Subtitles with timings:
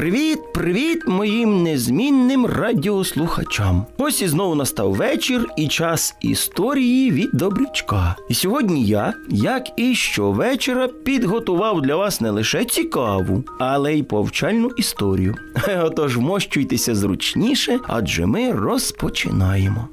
[0.00, 3.86] Привіт, привіт моїм незмінним радіослухачам.
[3.98, 8.16] Ось і знову настав вечір і час історії від добрячка.
[8.28, 14.68] І сьогодні я, як і щовечора, підготував для вас не лише цікаву, але й повчальну
[14.76, 15.34] історію.
[15.82, 19.88] Отож, вмощуйтеся зручніше, адже ми розпочинаємо.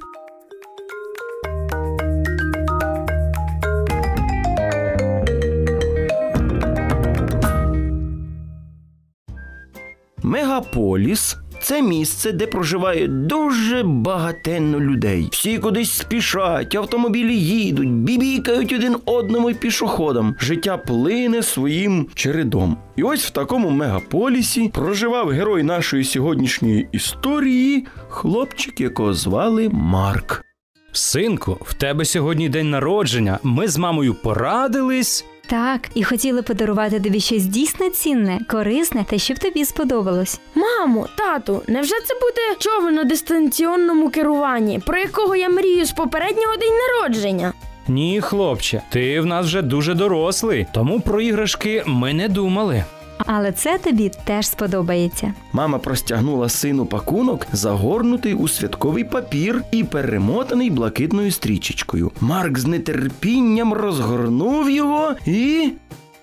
[10.28, 15.28] Мегаполіс це місце, де проживає дуже багатенно людей.
[15.32, 20.36] Всі кудись спішать, автомобілі їдуть, бібікають один одному пішоходам.
[20.40, 22.78] Життя плине своїм чередом.
[22.96, 30.44] І ось в такому мегаполісі проживав герой нашої сьогоднішньої історії, хлопчик, якого звали Марк.
[30.92, 33.40] Синку, в тебе сьогодні день народження.
[33.44, 35.26] Ми з мамою порадились.
[35.50, 40.40] Так, і хотіли подарувати тобі щось дійсно цінне, корисне та щоб тобі сподобалось.
[40.56, 46.56] Мамо, тату, невже це буде човен на дистанційному керуванні, про якого я мрію з попереднього
[46.56, 47.54] день народження?
[47.88, 52.84] Ні, хлопче, ти в нас вже дуже дорослий, тому про іграшки ми не думали.
[53.26, 55.34] Але це тобі теж сподобається.
[55.54, 62.12] Мама простягнула сину пакунок, загорнутий у святковий папір і перемотаний блакитною стрічечкою.
[62.22, 65.72] Марк з нетерпінням розгорнув його і.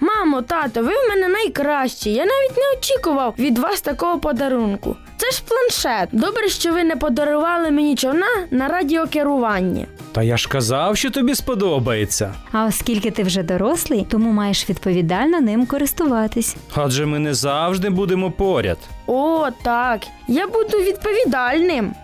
[0.00, 2.10] Мамо, тато, ви в мене найкращі.
[2.12, 4.96] Я навіть не очікував від вас такого подарунку.
[5.24, 6.08] Це ж планшет.
[6.12, 9.86] Добре, що ви не подарували мені човна на радіокеруванні.
[10.12, 12.34] Та я ж казав, що тобі сподобається.
[12.52, 16.56] А оскільки ти вже дорослий, тому маєш відповідально ним користуватись.
[16.74, 18.78] Адже ми не завжди будемо поряд.
[19.06, 20.00] О, так.
[20.28, 21.94] Я буду відповідальним.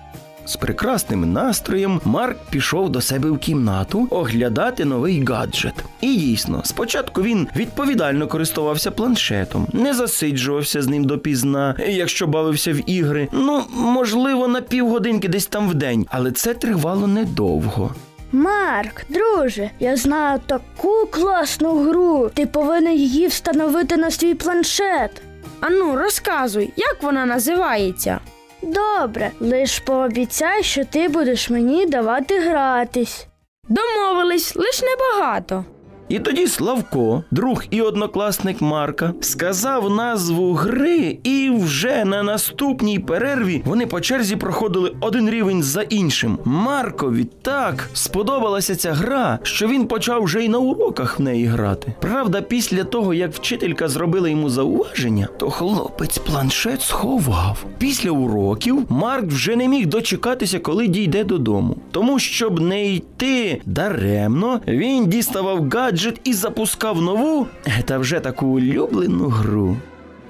[0.45, 5.75] З прекрасним настроєм Марк пішов до себе в кімнату оглядати новий гаджет.
[6.01, 12.91] І дійсно, спочатку він відповідально користувався планшетом, не засиджувався з ним допізна, якщо бавився в
[12.91, 13.29] ігри.
[13.33, 17.95] Ну, можливо, на півгодинки десь там в день, але це тривало недовго.
[18.33, 22.31] Марк, друже, я знаю таку класну гру.
[22.34, 25.23] Ти повинен її встановити на свій планшет.
[25.61, 28.21] Ану, розказуй, як вона називається?
[28.62, 33.26] Добре, лиш пообіцяй, що ти будеш мені давати гратись.
[33.69, 35.65] Домовились, лиш небагато.
[36.10, 43.62] І тоді Славко, друг і однокласник Марка, сказав назву гри, і вже на наступній перерві
[43.65, 46.38] вони по черзі проходили один рівень за іншим.
[46.44, 51.94] Маркові так сподобалася ця гра, що він почав вже й на уроках в неї грати.
[52.00, 57.65] Правда, після того, як вчителька зробила йому зауваження, то хлопець планшет сховав.
[57.78, 61.76] Після уроків Марк вже не міг дочекатися, коли дійде додому.
[61.91, 67.47] Тому, щоб не йти даремно, він діставав гаджет і запускав нову,
[67.84, 69.77] та вже таку улюблену гру.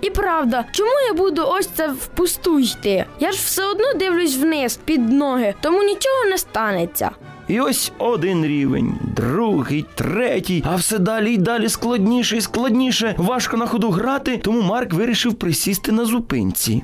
[0.01, 3.05] І правда, чому я буду ось це впусту йти?
[3.21, 7.11] Я ж все одно дивлюсь вниз під ноги, тому нічого не станеться.
[7.49, 13.15] І ось один рівень, другий, третій, а все далі й далі складніше і складніше.
[13.19, 16.83] Важко на ходу грати, тому Марк вирішив присісти на зупинці.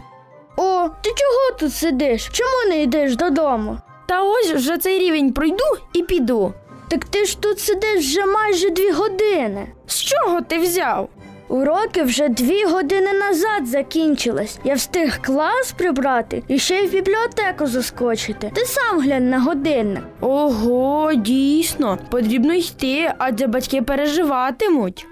[0.57, 2.29] О, ти чого тут сидиш?
[2.33, 3.79] Чому не йдеш додому?
[4.09, 6.55] Та ось вже цей рівень пройду і піду.
[6.89, 9.67] Так ти ж тут сидиш вже майже дві години.
[9.87, 11.09] З чого ти взяв?
[11.49, 14.59] Уроки вже дві години назад закінчились.
[14.65, 18.51] Я встиг клас прибрати і ще й в бібліотеку заскочити.
[18.55, 20.03] Ти сам глянь на годинник.
[20.21, 25.07] Ого, дійсно, потрібно йти, адже батьки переживатимуть.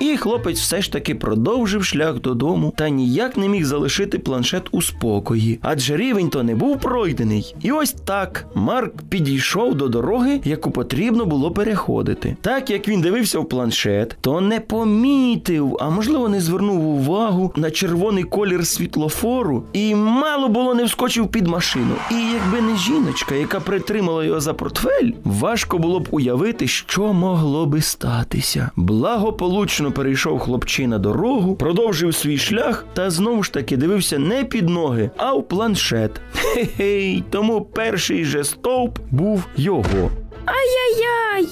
[0.00, 4.82] І хлопець все ж таки продовжив шлях додому та ніяк не міг залишити планшет у
[4.82, 7.54] спокої, адже рівень то не був пройдений.
[7.62, 12.36] І ось так Марк підійшов до дороги, яку потрібно було переходити.
[12.40, 17.70] Так як він дивився в планшет, то не помітив, а можливо не звернув увагу на
[17.70, 21.94] червоний колір світлофору, і мало було не вскочив під машину.
[22.10, 27.66] І якби не жіночка, яка притримала його за портфель, важко було б уявити, що могло
[27.66, 28.70] би статися.
[28.76, 35.10] Благополучно перейшов хлопчина дорогу, продовжив свій шлях та знову ж таки дивився не під ноги,
[35.16, 36.20] а в планшет.
[36.34, 40.10] Хе-хей, тому перший же стовп був його.
[40.46, 41.48] Ай-яй-яй!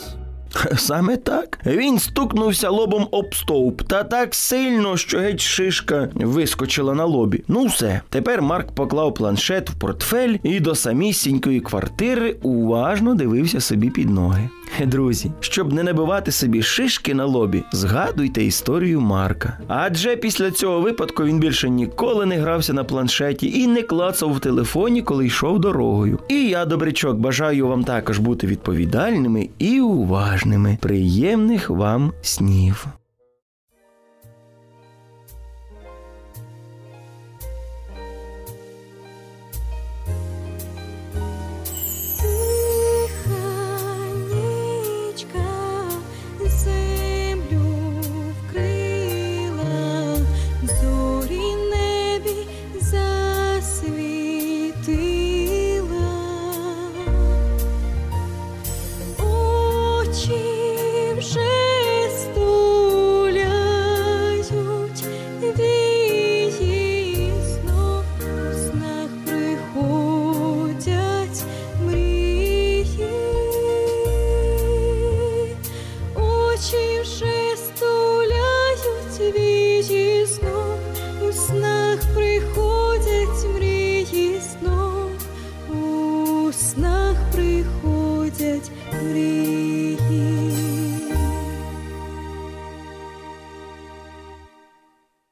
[0.76, 1.58] Саме так.
[1.66, 7.44] Він стукнувся лобом об стовп та так сильно, що геть шишка вискочила на лобі.
[7.48, 13.90] Ну все, тепер Марк поклав планшет в портфель і до самісінької квартири уважно дивився собі
[13.90, 14.48] під ноги.
[14.84, 19.58] Друзі, щоб не набивати собі шишки на лобі, згадуйте історію Марка.
[19.68, 24.40] Адже після цього випадку він більше ніколи не грався на планшеті і не клацав в
[24.40, 26.18] телефоні, коли йшов дорогою.
[26.28, 30.78] І я, добрячок, бажаю вам також бути відповідальними і уважними.
[30.80, 32.86] Приємних вам снів.